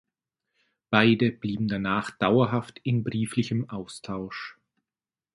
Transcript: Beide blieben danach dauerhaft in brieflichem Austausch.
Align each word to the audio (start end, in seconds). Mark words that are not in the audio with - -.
Beide 0.89 1.31
blieben 1.31 1.67
danach 1.67 2.09
dauerhaft 2.17 2.79
in 2.83 3.03
brieflichem 3.03 3.69
Austausch. 3.69 4.57